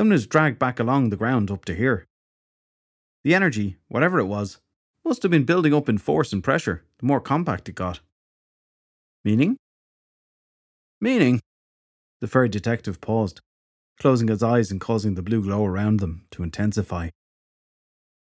Then 0.00 0.08
was 0.08 0.26
dragged 0.26 0.58
back 0.58 0.80
along 0.80 1.10
the 1.10 1.16
ground 1.18 1.50
up 1.50 1.66
to 1.66 1.74
here. 1.74 2.06
The 3.22 3.34
energy, 3.34 3.76
whatever 3.88 4.18
it 4.18 4.24
was, 4.24 4.58
must 5.04 5.22
have 5.22 5.30
been 5.30 5.44
building 5.44 5.74
up 5.74 5.90
in 5.90 5.98
force 5.98 6.32
and 6.32 6.42
pressure 6.42 6.84
the 7.00 7.04
more 7.04 7.20
compact 7.20 7.68
it 7.68 7.74
got. 7.74 8.00
Meaning? 9.26 9.58
Meaning? 11.02 11.42
The 12.22 12.28
fairy 12.28 12.48
detective 12.48 13.02
paused, 13.02 13.42
closing 13.98 14.28
his 14.28 14.42
eyes 14.42 14.70
and 14.70 14.80
causing 14.80 15.16
the 15.16 15.22
blue 15.22 15.42
glow 15.42 15.66
around 15.66 16.00
them 16.00 16.24
to 16.30 16.42
intensify 16.42 17.10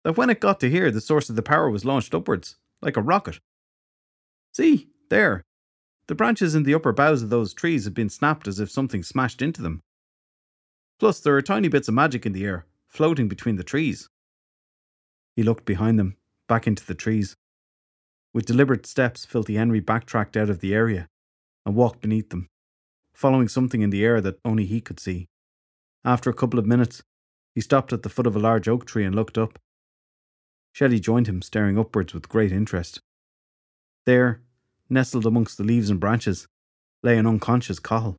that 0.04 0.18
when 0.18 0.32
it 0.32 0.40
got 0.40 0.60
to 0.62 0.72
here, 0.72 0.90
the 0.90 1.00
source 1.00 1.30
of 1.30 1.36
the 1.36 1.44
power 1.44 1.70
was 1.70 1.86
launched 1.86 2.16
upwards, 2.16 2.56
like 2.82 2.98
a 2.98 3.02
rocket. 3.04 3.38
See, 4.54 4.88
there. 5.12 5.44
The 6.08 6.16
branches 6.16 6.56
in 6.56 6.64
the 6.64 6.74
upper 6.74 6.94
boughs 6.94 7.22
of 7.22 7.30
those 7.30 7.54
trees 7.54 7.86
have 7.86 7.94
been 7.94 8.10
snapped 8.10 8.48
as 8.48 8.60
if 8.60 8.72
something 8.72 9.04
smashed 9.04 9.44
into 9.44 9.62
them. 9.62 9.84
Plus, 11.00 11.20
there 11.22 11.36
are 11.36 11.42
tiny 11.42 11.70
bits 11.70 11.88
of 11.88 11.94
magic 11.94 12.26
in 12.26 12.34
the 12.34 12.46
air, 12.46 12.66
floating 12.88 13.30
between 13.30 13.56
the 13.56 13.64
trees. 13.64 14.10
He 15.36 15.44
looked 15.44 15.64
behind 15.64 15.98
them, 15.98 16.18
back 16.48 16.68
into 16.68 16.86
the 16.86 16.96
trees. 16.96 17.38
With 18.34 18.46
deliberate 18.46 18.86
steps, 18.86 19.24
Filthy 19.24 19.56
Henry 19.56 19.80
backtracked 19.80 20.36
out 20.36 20.50
of 20.50 20.60
the 20.60 20.74
area 20.74 21.08
and 21.66 21.76
walked 21.76 22.02
beneath 22.02 22.30
them, 22.30 22.48
following 23.14 23.48
something 23.48 23.82
in 23.82 23.90
the 23.90 24.04
air 24.04 24.20
that 24.20 24.40
only 24.44 24.66
he 24.66 24.82
could 24.82 25.00
see. 25.00 25.28
After 26.04 26.30
a 26.30 26.34
couple 26.34 26.60
of 26.60 26.66
minutes, 26.66 27.02
he 27.56 27.62
stopped 27.62 27.94
at 27.94 28.04
the 28.04 28.10
foot 28.10 28.28
of 28.28 28.36
a 28.36 28.40
large 28.40 28.68
oak 28.68 28.86
tree 28.86 29.06
and 29.06 29.16
looked 29.16 29.38
up. 29.38 29.58
Shelley 30.74 31.00
joined 31.00 31.28
him, 31.28 31.42
staring 31.42 31.80
upwards 31.80 32.14
with 32.14 32.30
great 32.30 32.52
interest. 32.52 33.00
There, 34.06 34.42
nestled 34.90 35.26
amongst 35.26 35.58
the 35.58 35.64
leaves 35.64 35.90
and 35.90 36.00
branches, 36.00 36.48
lay 37.04 37.18
an 37.18 37.26
unconscious 37.26 37.80
Cathal. 37.80 38.18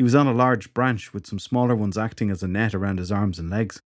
He 0.00 0.02
was 0.02 0.14
on 0.14 0.26
a 0.26 0.32
large 0.32 0.72
branch 0.72 1.12
with 1.12 1.26
some 1.26 1.38
smaller 1.38 1.76
ones 1.76 1.98
acting 1.98 2.30
as 2.30 2.42
a 2.42 2.48
net 2.48 2.74
around 2.74 2.98
his 2.98 3.12
arms 3.12 3.38
and 3.38 3.50
legs. 3.50 3.82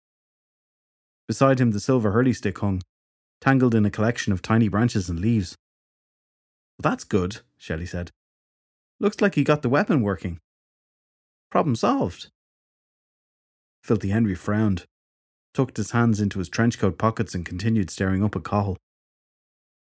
Beside 1.27 1.61
him, 1.61 1.69
the 1.69 1.79
silver 1.79 2.13
hurley 2.13 2.33
stick 2.33 2.57
hung, 2.57 2.81
tangled 3.39 3.75
in 3.75 3.85
a 3.85 3.91
collection 3.91 4.33
of 4.33 4.41
tiny 4.41 4.69
branches 4.69 5.07
and 5.07 5.19
leaves. 5.19 5.55
Well, 6.79 6.89
that's 6.89 7.03
good, 7.03 7.41
Shelley 7.57 7.85
said. 7.85 8.09
Looks 8.99 9.21
like 9.21 9.35
he 9.35 9.43
got 9.43 9.61
the 9.61 9.69
weapon 9.69 10.01
working. 10.01 10.39
Problem 11.51 11.75
solved. 11.75 12.31
Filthy 13.83 14.09
Henry 14.09 14.33
frowned, 14.33 14.85
tucked 15.53 15.77
his 15.77 15.91
hands 15.91 16.19
into 16.19 16.39
his 16.39 16.49
trench 16.49 16.79
coat 16.79 16.97
pockets, 16.97 17.35
and 17.35 17.45
continued 17.45 17.91
staring 17.91 18.23
up 18.23 18.35
at 18.35 18.43
Cathal. 18.43 18.77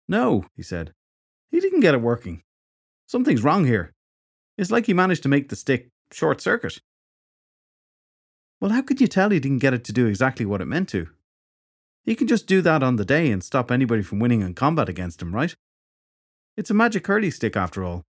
No, 0.07 0.45
he 0.55 0.63
said. 0.63 0.93
He 1.51 1.59
didn't 1.59 1.81
get 1.81 1.95
it 1.95 2.01
working. 2.01 2.43
Something's 3.09 3.43
wrong 3.43 3.65
here. 3.65 3.91
It's 4.57 4.71
like 4.71 4.87
he 4.87 4.95
managed 4.95 5.25
to 5.25 5.29
make 5.29 5.49
the 5.49 5.57
stick 5.57 5.89
short 6.13 6.41
circuit. 6.41 6.81
Well, 8.61 8.71
how 8.71 8.83
could 8.83 9.01
you 9.01 9.09
tell 9.09 9.31
he 9.31 9.41
didn't 9.41 9.59
get 9.59 9.75
it 9.75 9.85
to 9.85 9.93
do 9.93 10.07
exactly 10.07 10.47
what 10.47 10.61
it 10.61 10.67
meant 10.67 10.89
to? 10.91 11.09
He 12.05 12.15
can 12.15 12.27
just 12.27 12.47
do 12.47 12.63
that 12.63 12.83
on 12.83 12.97
the 12.97 13.05
day 13.05 13.31
and 13.31 13.43
stop 13.43 13.71
anybody 13.71 14.03
from 14.03 14.19
winning 14.19 14.43
in 14.43 14.55
combat 14.55 14.89
against 14.89 15.23
him, 15.23 15.35
right? 15.35 15.55
It's 16.57 16.71
a 16.71 16.75
magic 16.75 17.07
hurley 17.07 17.31
stick 17.31 17.57
after 17.57 17.85
all. 17.85 18.05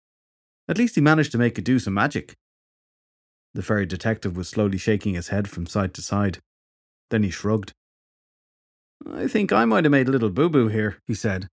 At 0.68 0.78
least 0.78 0.94
he 0.94 1.00
managed 1.00 1.32
to 1.32 1.38
make 1.38 1.58
it 1.58 1.64
do 1.64 1.78
some 1.78 1.94
magic. 1.94 2.34
The 3.54 3.62
fairy 3.62 3.86
detective 3.86 4.36
was 4.36 4.48
slowly 4.48 4.78
shaking 4.78 5.14
his 5.14 5.28
head 5.28 5.48
from 5.48 5.66
side 5.66 5.94
to 5.94 6.02
side. 6.02 6.38
Then 7.10 7.22
he 7.22 7.30
shrugged. 7.30 7.72
I 9.10 9.26
think 9.26 9.52
I 9.52 9.64
might 9.64 9.84
have 9.84 9.92
made 9.92 10.08
a 10.08 10.12
little 10.12 10.30
boo 10.30 10.48
boo 10.48 10.68
here, 10.68 10.98
he 11.06 11.14
said, 11.14 11.48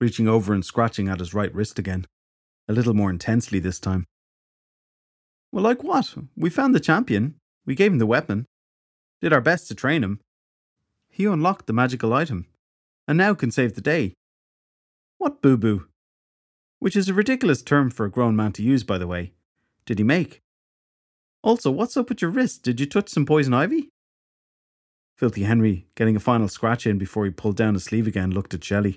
reaching 0.00 0.28
over 0.28 0.52
and 0.52 0.64
scratching 0.64 1.08
at 1.08 1.20
his 1.20 1.32
right 1.32 1.54
wrist 1.54 1.78
again, 1.78 2.06
a 2.68 2.72
little 2.72 2.94
more 2.94 3.10
intensely 3.10 3.58
this 3.58 3.80
time. 3.80 4.06
Well, 5.52 5.62
like 5.62 5.84
what? 5.84 6.14
We 6.34 6.48
found 6.48 6.74
the 6.74 6.80
champion, 6.80 7.34
we 7.66 7.74
gave 7.74 7.92
him 7.92 7.98
the 7.98 8.06
weapon, 8.06 8.46
did 9.20 9.32
our 9.32 9.42
best 9.42 9.68
to 9.68 9.74
train 9.74 10.02
him. 10.02 10.18
He 11.10 11.26
unlocked 11.26 11.66
the 11.66 11.74
magical 11.74 12.14
item, 12.14 12.46
and 13.06 13.18
now 13.18 13.34
can 13.34 13.50
save 13.50 13.74
the 13.74 13.82
day. 13.82 14.14
What 15.18 15.42
boo 15.42 15.58
boo? 15.58 15.86
Which 16.78 16.96
is 16.96 17.08
a 17.08 17.14
ridiculous 17.14 17.62
term 17.62 17.90
for 17.90 18.06
a 18.06 18.10
grown 18.10 18.34
man 18.34 18.52
to 18.52 18.62
use, 18.62 18.82
by 18.82 18.96
the 18.96 19.06
way. 19.06 19.34
Did 19.84 19.98
he 19.98 20.04
make? 20.04 20.40
Also, 21.42 21.70
what's 21.70 21.96
up 21.96 22.08
with 22.08 22.22
your 22.22 22.30
wrist? 22.30 22.62
Did 22.62 22.80
you 22.80 22.86
touch 22.86 23.10
some 23.10 23.26
poison 23.26 23.52
ivy? 23.52 23.90
Filthy 25.16 25.42
Henry, 25.42 25.86
getting 25.96 26.16
a 26.16 26.20
final 26.20 26.48
scratch 26.48 26.86
in 26.86 26.96
before 26.96 27.26
he 27.26 27.30
pulled 27.30 27.56
down 27.56 27.74
his 27.74 27.84
sleeve 27.84 28.06
again, 28.06 28.30
looked 28.30 28.54
at 28.54 28.64
Shelley. 28.64 28.96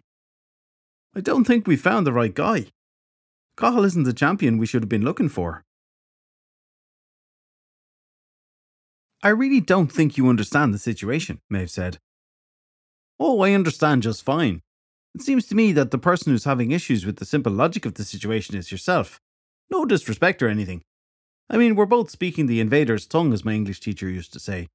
I 1.14 1.22
don't 1.22 1.44
think 1.44 1.68
we 1.68 1.76
found 1.76 2.08
the 2.08 2.14
right 2.14 2.34
guy. 2.34 2.68
Cathal 3.58 3.84
isn't 3.84 4.04
the 4.04 4.14
champion 4.14 4.58
we 4.58 4.66
should 4.66 4.84
have 4.84 4.90
been 4.90 5.06
looking 5.06 5.30
for. 5.30 5.65
I 9.26 9.30
really 9.30 9.60
don't 9.60 9.92
think 9.92 10.18
you 10.18 10.30
understand 10.30 10.72
the 10.72 10.78
situation, 10.78 11.42
Maeve 11.50 11.72
said. 11.72 11.98
Oh, 13.20 13.42
I 13.42 13.54
understand 13.54 14.04
just 14.04 14.22
fine. 14.22 14.62
It 15.16 15.22
seems 15.24 15.48
to 15.48 15.56
me 15.56 15.72
that 15.72 15.90
the 15.90 15.98
person 15.98 16.32
who's 16.32 16.44
having 16.44 16.70
issues 16.70 17.08
with 17.08 17.16
the 17.16 17.26
simple 17.26 17.52
logic 17.52 17.88
of 17.88 17.96
the 17.96 18.04
situation 18.04 18.56
is 18.56 18.72
yourself. 18.72 19.20
No 19.72 19.84
disrespect 19.84 20.44
or 20.44 20.48
anything. 20.48 20.84
I 21.50 21.58
mean, 21.58 21.74
we're 21.74 21.88
both 21.88 22.12
speaking 22.12 22.46
the 22.46 22.60
invader's 22.60 23.08
tongue, 23.08 23.34
as 23.34 23.44
my 23.44 23.54
English 23.54 23.80
teacher 23.80 24.08
used 24.08 24.32
to 24.34 24.40
say. 24.40 24.68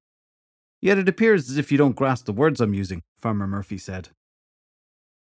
Yet 0.81 0.97
it 0.97 1.07
appears 1.07 1.49
as 1.49 1.57
if 1.57 1.71
you 1.71 1.77
don't 1.77 1.95
grasp 1.95 2.25
the 2.25 2.33
words 2.33 2.59
I'm 2.59 2.73
using, 2.73 3.03
Farmer 3.19 3.47
Murphy 3.47 3.77
said. 3.77 4.09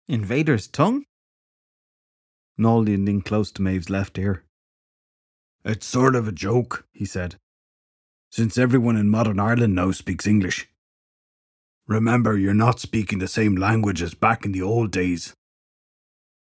Invader's 0.08 0.66
tongue? 0.66 1.04
Noel 2.58 2.82
leaned 2.82 3.08
in 3.08 3.22
close 3.22 3.52
to 3.52 3.62
Maeve's 3.62 3.92
left 3.92 4.18
ear. 4.18 4.44
It's 5.64 5.86
sort 5.86 6.16
of 6.16 6.28
a 6.28 6.32
joke, 6.32 6.88
he 6.94 7.06
said, 7.06 7.36
since 8.30 8.58
everyone 8.58 8.96
in 8.96 9.10
modern 9.10 9.40
Ireland 9.40 9.76
now 9.76 9.92
speaks 9.92 10.28
English. 10.28 10.68
Remember, 11.88 12.38
you're 12.38 12.54
not 12.54 12.80
speaking 12.80 13.18
the 13.18 13.28
same 13.28 13.56
language 13.56 14.02
as 14.02 14.14
back 14.14 14.46
in 14.46 14.52
the 14.52 14.62
old 14.62 14.92
days. 14.92 15.34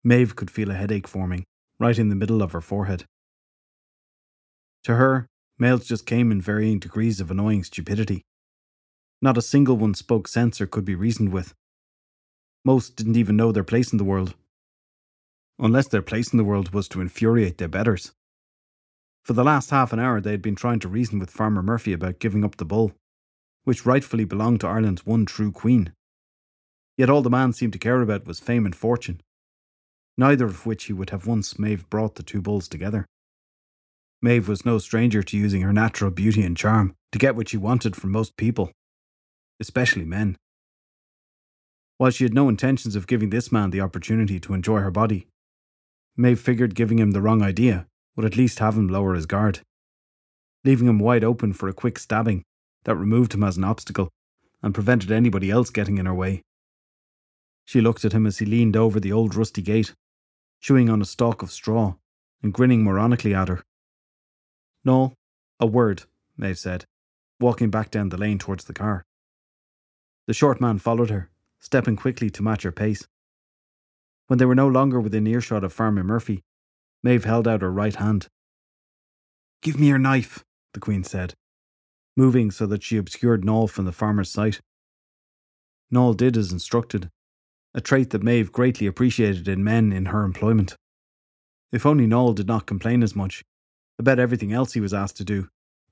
Maeve 0.03 0.35
could 0.35 0.51
feel 0.51 0.69
a 0.69 0.75
headache 0.75 1.07
forming, 1.07 1.43
right 1.79 1.97
in 1.97 2.09
the 2.09 2.15
middle 2.15 2.43
of 2.43 2.51
her 2.51 2.61
forehead. 2.61 3.05
To 4.83 4.95
her, 4.95 5.27
males 5.57 5.85
just 5.85 6.05
came 6.05 6.31
in 6.31 6.41
varying 6.41 6.77
degrees 6.77 7.19
of 7.19 7.31
annoying 7.31 7.63
stupidity. 7.63 8.21
Not 9.21 9.37
a 9.37 9.41
single 9.41 9.77
one 9.77 9.93
spoke 9.95 10.27
sense 10.27 10.61
or 10.61 10.67
could 10.67 10.85
be 10.85 10.95
reasoned 10.95 11.31
with. 11.31 11.53
Most 12.65 12.95
didn't 12.95 13.17
even 13.17 13.35
know 13.35 13.51
their 13.51 13.63
place 13.63 13.91
in 13.91 13.97
the 13.97 14.03
world. 14.03 14.35
Unless 15.57 15.87
their 15.87 16.01
place 16.01 16.31
in 16.31 16.37
the 16.37 16.43
world 16.43 16.73
was 16.73 16.87
to 16.89 17.01
infuriate 17.01 17.57
their 17.57 17.67
betters. 17.67 18.11
For 19.23 19.33
the 19.33 19.43
last 19.43 19.69
half 19.69 19.93
an 19.93 19.99
hour, 19.99 20.19
they 20.19 20.31
had 20.31 20.41
been 20.41 20.55
trying 20.55 20.79
to 20.79 20.87
reason 20.87 21.19
with 21.19 21.31
Farmer 21.31 21.63
Murphy 21.63 21.93
about 21.93 22.19
giving 22.19 22.43
up 22.43 22.57
the 22.57 22.65
bull, 22.65 22.93
which 23.63 23.85
rightfully 23.85 24.25
belonged 24.25 24.61
to 24.61 24.67
Ireland's 24.67 25.05
one 25.05 25.25
true 25.25 25.51
queen. 25.51 25.93
Yet 26.97 27.09
all 27.09 27.21
the 27.21 27.29
man 27.29 27.53
seemed 27.53 27.73
to 27.73 27.79
care 27.79 28.01
about 28.01 28.27
was 28.27 28.39
fame 28.39 28.65
and 28.65 28.75
fortune, 28.75 29.21
neither 30.17 30.45
of 30.45 30.65
which 30.65 30.85
he 30.85 30.93
would 30.93 31.09
have 31.11 31.25
once 31.25 31.57
Maeve 31.57 31.89
brought 31.89 32.15
the 32.15 32.23
two 32.23 32.41
bulls 32.41 32.67
together. 32.67 33.05
Maeve 34.21 34.47
was 34.47 34.65
no 34.65 34.77
stranger 34.77 35.23
to 35.23 35.37
using 35.37 35.61
her 35.61 35.73
natural 35.73 36.11
beauty 36.11 36.43
and 36.43 36.55
charm 36.55 36.93
to 37.11 37.19
get 37.19 37.35
what 37.35 37.49
she 37.49 37.57
wanted 37.57 37.95
from 37.95 38.11
most 38.11 38.37
people 38.37 38.71
especially 39.59 40.05
men. 40.05 40.37
While 41.97 42.11
she 42.11 42.25
had 42.25 42.33
no 42.33 42.49
intentions 42.49 42.95
of 42.95 43.07
giving 43.07 43.29
this 43.29 43.51
man 43.51 43.69
the 43.69 43.81
opportunity 43.81 44.39
to 44.41 44.53
enjoy 44.53 44.79
her 44.79 44.91
body, 44.91 45.27
Maeve 46.17 46.39
figured 46.39 46.75
giving 46.75 46.99
him 46.99 47.11
the 47.11 47.21
wrong 47.21 47.41
idea 47.41 47.87
would 48.15 48.25
at 48.25 48.37
least 48.37 48.59
have 48.59 48.75
him 48.75 48.87
lower 48.87 49.15
his 49.15 49.25
guard, 49.25 49.59
leaving 50.63 50.87
him 50.87 50.99
wide 50.99 51.23
open 51.23 51.53
for 51.53 51.67
a 51.67 51.73
quick 51.73 51.97
stabbing 51.97 52.43
that 52.83 52.95
removed 52.95 53.33
him 53.33 53.43
as 53.43 53.57
an 53.57 53.63
obstacle 53.63 54.09
and 54.61 54.73
prevented 54.73 55.11
anybody 55.11 55.49
else 55.49 55.69
getting 55.69 55.97
in 55.97 56.05
her 56.05 56.13
way. 56.13 56.41
She 57.65 57.81
looked 57.81 58.05
at 58.05 58.13
him 58.13 58.25
as 58.25 58.39
he 58.39 58.45
leaned 58.45 58.75
over 58.75 58.99
the 58.99 59.11
old 59.11 59.35
rusty 59.35 59.61
gate, 59.61 59.93
chewing 60.61 60.89
on 60.89 61.01
a 61.01 61.05
stalk 61.05 61.41
of 61.41 61.51
straw 61.51 61.95
and 62.41 62.53
grinning 62.53 62.83
moronically 62.83 63.35
at 63.35 63.47
her. 63.47 63.63
No, 64.83 65.13
a 65.59 65.65
word, 65.65 66.03
Maeve 66.37 66.59
said, 66.59 66.85
walking 67.39 67.69
back 67.69 67.89
down 67.89 68.09
the 68.09 68.17
lane 68.17 68.37
towards 68.37 68.65
the 68.65 68.73
car. 68.73 69.05
The 70.27 70.33
short 70.33 70.59
man 70.59 70.77
followed 70.77 71.09
her, 71.09 71.29
stepping 71.59 71.95
quickly 71.95 72.29
to 72.31 72.43
match 72.43 72.63
her 72.63 72.71
pace. 72.71 73.07
When 74.27 74.39
they 74.39 74.45
were 74.45 74.55
no 74.55 74.67
longer 74.67 74.99
within 74.99 75.27
earshot 75.27 75.63
of 75.63 75.73
Farmer 75.73 76.03
Murphy, 76.03 76.43
Maeve 77.03 77.25
held 77.25 77.47
out 77.47 77.61
her 77.61 77.71
right 77.71 77.95
hand. 77.95 78.27
Give 79.61 79.79
me 79.79 79.87
your 79.87 79.99
knife, 79.99 80.43
the 80.73 80.79
Queen 80.79 81.03
said, 81.03 81.33
moving 82.15 82.51
so 82.51 82.65
that 82.67 82.83
she 82.83 82.97
obscured 82.97 83.43
Noel 83.43 83.67
from 83.67 83.85
the 83.85 83.91
farmer's 83.91 84.31
sight. 84.31 84.61
Noel 85.91 86.13
did 86.13 86.37
as 86.37 86.51
instructed, 86.51 87.09
a 87.73 87.81
trait 87.81 88.11
that 88.11 88.23
Maeve 88.23 88.51
greatly 88.51 88.87
appreciated 88.87 89.47
in 89.47 89.63
men 89.63 89.91
in 89.91 90.05
her 90.07 90.23
employment. 90.23 90.75
If 91.71 91.85
only 91.85 92.07
Noel 92.07 92.33
did 92.33 92.47
not 92.47 92.65
complain 92.65 93.03
as 93.03 93.15
much 93.15 93.43
about 93.99 94.19
everything 94.19 94.53
else 94.53 94.73
he 94.73 94.79
was 94.79 94.93
asked 94.93 95.17
to 95.17 95.23
do, 95.23 95.49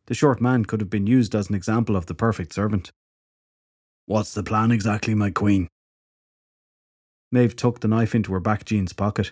the 0.07 0.13
short 0.13 0.41
man 0.41 0.65
could 0.65 0.79
have 0.79 0.89
been 0.89 1.07
used 1.07 1.35
as 1.35 1.49
an 1.49 1.55
example 1.55 1.95
of 1.95 2.07
the 2.07 2.13
perfect 2.13 2.53
servant. 2.53 2.91
What's 4.05 4.33
the 4.33 4.43
plan 4.43 4.71
exactly, 4.71 5.15
my 5.15 5.31
queen? 5.31 5.67
Maeve 7.31 7.55
tucked 7.55 7.81
the 7.81 7.87
knife 7.87 8.13
into 8.13 8.33
her 8.33 8.39
back 8.39 8.65
jeans 8.65 8.93
pocket, 8.93 9.31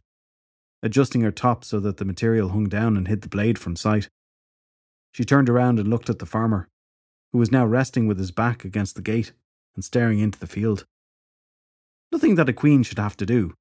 adjusting 0.81 1.21
her 1.21 1.31
top 1.31 1.63
so 1.63 1.79
that 1.79 1.98
the 1.98 2.05
material 2.05 2.50
hung 2.50 2.65
down 2.65 2.95
and 2.95 3.07
hid 3.07 3.21
the 3.21 3.29
blade 3.29 3.57
from 3.57 3.75
sight. 3.75 4.09
She 5.12 5.25
turned 5.25 5.50
around 5.50 5.79
and 5.79 5.88
looked 5.88 6.09
at 6.09 6.19
the 6.19 6.25
farmer, 6.25 6.67
who 7.31 7.38
was 7.38 7.51
now 7.51 7.65
resting 7.65 8.07
with 8.07 8.17
his 8.17 8.31
back 8.31 8.63
against 8.63 8.95
the 8.95 9.01
gate 9.01 9.33
and 9.75 9.83
staring 9.83 10.19
into 10.19 10.39
the 10.39 10.48
field. 10.48 10.86
Nothing 12.12 12.36
that 12.36 12.50
a 12.50 12.53
queen 12.53 12.83
should 12.83 13.00
have 13.00 13.17
to 13.17 13.25
do, 13.25 13.53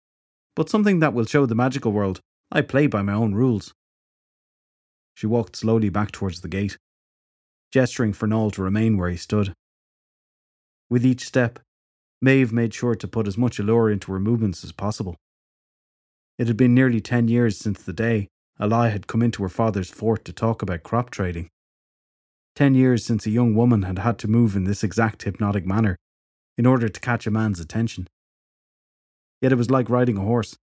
but 0.54 0.70
something 0.70 1.00
that 1.00 1.14
will 1.14 1.26
show 1.26 1.46
the 1.46 1.54
magical 1.54 1.92
world 1.92 2.20
I 2.50 2.62
play 2.62 2.86
by 2.86 3.02
my 3.02 3.12
own 3.12 3.34
rules. 3.34 3.74
She 5.14 5.26
walked 5.26 5.56
slowly 5.56 5.88
back 5.88 6.12
towards 6.12 6.40
the 6.40 6.48
gate, 6.48 6.78
gesturing 7.72 8.12
for 8.12 8.26
Noel 8.26 8.50
to 8.52 8.62
remain 8.62 8.96
where 8.96 9.10
he 9.10 9.16
stood. 9.16 9.52
With 10.88 11.04
each 11.04 11.26
step, 11.26 11.58
Maeve 12.22 12.52
made 12.52 12.72
sure 12.72 12.94
to 12.94 13.08
put 13.08 13.28
as 13.28 13.36
much 13.36 13.58
allure 13.58 13.90
into 13.90 14.12
her 14.12 14.20
movements 14.20 14.64
as 14.64 14.72
possible. 14.72 15.16
It 16.38 16.46
had 16.46 16.56
been 16.56 16.74
nearly 16.74 17.00
ten 17.00 17.28
years 17.28 17.58
since 17.58 17.82
the 17.82 17.92
day 17.92 18.28
Ailill 18.60 18.90
had 18.90 19.06
come 19.06 19.22
into 19.22 19.42
her 19.42 19.48
father's 19.48 19.90
fort 19.90 20.24
to 20.24 20.32
talk 20.32 20.62
about 20.62 20.84
crop 20.84 21.10
trading. 21.10 21.50
Ten 22.54 22.74
years 22.74 23.04
since 23.04 23.26
a 23.26 23.30
young 23.30 23.54
woman 23.54 23.82
had 23.82 23.98
had 23.98 24.18
to 24.20 24.28
move 24.28 24.56
in 24.56 24.64
this 24.64 24.84
exact 24.84 25.22
hypnotic 25.24 25.66
manner 25.66 25.96
in 26.56 26.66
order 26.66 26.88
to 26.88 27.00
catch 27.00 27.26
a 27.26 27.30
man's 27.30 27.60
attention. 27.60 28.08
Yet 29.40 29.52
it 29.52 29.56
was 29.56 29.70
like 29.70 29.90
riding 29.90 30.16
a 30.16 30.22
horse. 30.22 30.56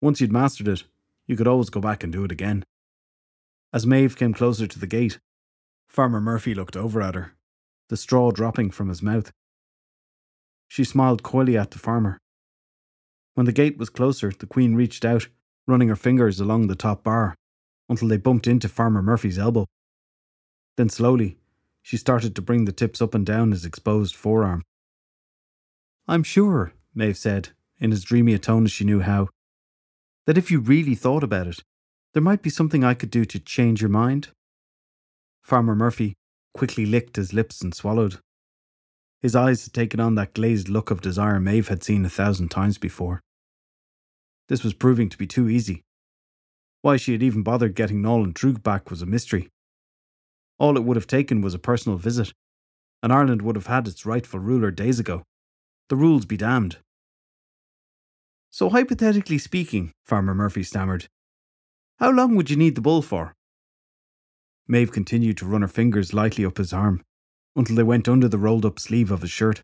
Once 0.00 0.20
you'd 0.20 0.32
mastered 0.32 0.68
it, 0.68 0.84
you 1.26 1.36
could 1.36 1.48
always 1.48 1.70
go 1.70 1.80
back 1.80 2.02
and 2.04 2.12
do 2.12 2.24
it 2.24 2.32
again. 2.32 2.64
As 3.72 3.86
Maeve 3.86 4.16
came 4.16 4.34
closer 4.34 4.66
to 4.66 4.78
the 4.78 4.86
gate, 4.86 5.18
Farmer 5.88 6.20
Murphy 6.20 6.54
looked 6.54 6.76
over 6.76 7.00
at 7.00 7.14
her, 7.14 7.32
the 7.88 7.96
straw 7.96 8.30
dropping 8.30 8.70
from 8.70 8.88
his 8.88 9.02
mouth. 9.02 9.32
She 10.68 10.84
smiled 10.84 11.22
coyly 11.22 11.56
at 11.56 11.70
the 11.70 11.78
farmer. 11.78 12.18
When 13.34 13.46
the 13.46 13.52
gate 13.52 13.78
was 13.78 13.90
closer, 13.90 14.30
the 14.30 14.46
Queen 14.46 14.74
reached 14.74 15.04
out, 15.04 15.28
running 15.66 15.88
her 15.88 15.96
fingers 15.96 16.40
along 16.40 16.66
the 16.66 16.76
top 16.76 17.02
bar 17.02 17.34
until 17.88 18.08
they 18.08 18.16
bumped 18.16 18.46
into 18.46 18.68
Farmer 18.68 19.02
Murphy's 19.02 19.38
elbow. 19.38 19.66
Then 20.76 20.88
slowly, 20.88 21.38
she 21.82 21.96
started 21.96 22.34
to 22.34 22.42
bring 22.42 22.64
the 22.64 22.72
tips 22.72 23.02
up 23.02 23.14
and 23.14 23.26
down 23.26 23.50
his 23.50 23.64
exposed 23.64 24.14
forearm. 24.14 24.62
I'm 26.08 26.22
sure, 26.22 26.72
Maeve 26.94 27.18
said, 27.18 27.50
in 27.78 27.92
as 27.92 28.04
dreamy 28.04 28.34
a 28.34 28.38
tone 28.38 28.64
as 28.64 28.72
she 28.72 28.84
knew 28.84 29.00
how, 29.00 29.28
that 30.26 30.38
if 30.38 30.50
you 30.50 30.60
really 30.60 30.94
thought 30.94 31.22
about 31.22 31.46
it, 31.46 31.62
there 32.12 32.22
might 32.22 32.42
be 32.42 32.50
something 32.50 32.84
I 32.84 32.94
could 32.94 33.10
do 33.10 33.24
to 33.24 33.38
change 33.38 33.80
your 33.80 33.90
mind. 33.90 34.28
Farmer 35.42 35.74
Murphy, 35.74 36.14
quickly 36.54 36.86
licked 36.86 37.16
his 37.16 37.32
lips 37.32 37.60
and 37.60 37.74
swallowed. 37.74 38.20
His 39.24 39.34
eyes 39.34 39.64
had 39.64 39.72
taken 39.72 40.00
on 40.00 40.16
that 40.16 40.34
glazed 40.34 40.68
look 40.68 40.90
of 40.90 41.00
desire 41.00 41.40
Maeve 41.40 41.68
had 41.68 41.82
seen 41.82 42.04
a 42.04 42.10
thousand 42.10 42.50
times 42.50 42.76
before. 42.76 43.22
This 44.50 44.62
was 44.62 44.74
proving 44.74 45.08
to 45.08 45.16
be 45.16 45.26
too 45.26 45.48
easy. 45.48 45.82
Why 46.82 46.98
she 46.98 47.12
had 47.12 47.22
even 47.22 47.42
bothered 47.42 47.74
getting 47.74 48.02
Noel 48.02 48.22
and 48.22 48.34
Trug 48.34 48.62
back 48.62 48.90
was 48.90 49.00
a 49.00 49.06
mystery. 49.06 49.48
All 50.58 50.76
it 50.76 50.84
would 50.84 50.96
have 50.96 51.06
taken 51.06 51.40
was 51.40 51.54
a 51.54 51.58
personal 51.58 51.96
visit, 51.96 52.34
and 53.02 53.10
Ireland 53.14 53.40
would 53.40 53.56
have 53.56 53.68
had 53.68 53.88
its 53.88 54.04
rightful 54.04 54.40
ruler 54.40 54.70
days 54.70 54.98
ago. 54.98 55.22
The 55.88 55.96
rules 55.96 56.26
be 56.26 56.36
damned. 56.36 56.76
So, 58.50 58.68
hypothetically 58.68 59.38
speaking, 59.38 59.92
Farmer 60.04 60.34
Murphy 60.34 60.62
stammered, 60.62 61.06
how 61.98 62.10
long 62.10 62.36
would 62.36 62.50
you 62.50 62.56
need 62.56 62.74
the 62.74 62.82
bull 62.82 63.00
for? 63.00 63.32
Maeve 64.68 64.92
continued 64.92 65.38
to 65.38 65.46
run 65.46 65.62
her 65.62 65.68
fingers 65.68 66.12
lightly 66.12 66.44
up 66.44 66.58
his 66.58 66.74
arm 66.74 67.02
until 67.56 67.76
they 67.76 67.82
went 67.82 68.08
under 68.08 68.28
the 68.28 68.38
rolled 68.38 68.64
up 68.64 68.78
sleeve 68.78 69.10
of 69.10 69.22
his 69.22 69.30
shirt. 69.30 69.62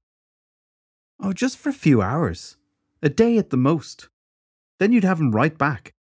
Oh, 1.21 1.33
just 1.33 1.59
for 1.59 1.69
a 1.69 1.75
few 1.75 2.01
hours. 2.01 2.57
A 3.03 3.09
day 3.09 3.37
at 3.39 3.51
the 3.51 3.57
most. 3.57 4.09
Then 4.79 4.93
you'd 4.93 5.05
have 5.05 5.21
him 5.21 5.33
right 5.33 5.57
back. 5.57 5.93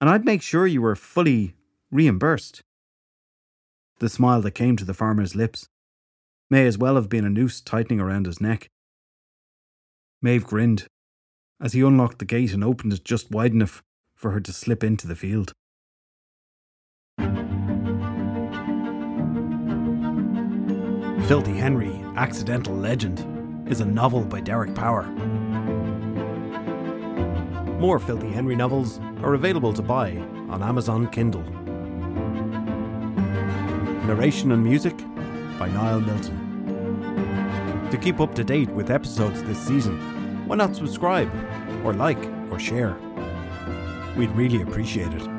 And 0.00 0.08
I'd 0.08 0.24
make 0.24 0.42
sure 0.42 0.66
you 0.66 0.82
were 0.82 0.96
fully 0.96 1.54
reimbursed. 1.90 2.62
The 3.98 4.08
smile 4.08 4.40
that 4.42 4.52
came 4.52 4.76
to 4.76 4.84
the 4.84 4.94
farmer's 4.94 5.34
lips 5.34 5.68
may 6.50 6.66
as 6.66 6.78
well 6.78 6.94
have 6.94 7.08
been 7.08 7.24
a 7.24 7.30
noose 7.30 7.60
tightening 7.60 8.00
around 8.00 8.26
his 8.26 8.40
neck. 8.40 8.68
Maeve 10.22 10.46
grinned 10.46 10.86
as 11.60 11.72
he 11.72 11.80
unlocked 11.80 12.18
the 12.18 12.24
gate 12.24 12.52
and 12.52 12.62
opened 12.62 12.92
it 12.92 13.04
just 13.04 13.30
wide 13.30 13.52
enough 13.52 13.82
for 14.14 14.30
her 14.30 14.40
to 14.40 14.52
slip 14.52 14.84
into 14.84 15.06
the 15.06 15.16
field. 15.16 15.52
Filthy 21.28 21.52
Henry, 21.52 21.92
Accidental 22.16 22.74
Legend 22.74 23.68
is 23.70 23.82
a 23.82 23.84
novel 23.84 24.22
by 24.24 24.40
Derek 24.40 24.74
Power. 24.74 25.02
More 27.78 27.98
Filthy 27.98 28.30
Henry 28.30 28.56
novels 28.56 28.98
are 29.22 29.34
available 29.34 29.74
to 29.74 29.82
buy 29.82 30.16
on 30.48 30.62
Amazon 30.62 31.06
Kindle. 31.08 31.42
Narration 34.06 34.52
and 34.52 34.64
music 34.64 34.96
by 35.58 35.68
Niall 35.68 36.00
Milton. 36.00 37.90
To 37.90 37.98
keep 37.98 38.20
up 38.20 38.34
to 38.36 38.42
date 38.42 38.70
with 38.70 38.90
episodes 38.90 39.42
this 39.42 39.58
season, 39.58 39.98
why 40.48 40.56
not 40.56 40.74
subscribe, 40.74 41.30
or 41.84 41.92
like, 41.92 42.24
or 42.50 42.58
share? 42.58 42.96
We'd 44.16 44.30
really 44.30 44.62
appreciate 44.62 45.12
it. 45.12 45.37